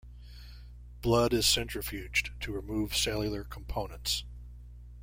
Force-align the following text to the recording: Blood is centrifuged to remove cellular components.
Blood 1.03 1.31
is 1.31 1.45
centrifuged 1.45 2.31
to 2.39 2.51
remove 2.51 2.97
cellular 2.97 3.43
components. 3.43 4.23